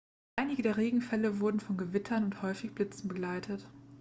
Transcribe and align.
einige 0.35 0.63
der 0.63 0.77
regenfälle 0.77 1.39
wurden 1.39 1.59
von 1.59 1.77
gewittern 1.77 2.23
und 2.23 2.41
häufigen 2.41 2.73
blitzen 2.73 3.07
begleitet 3.07 3.67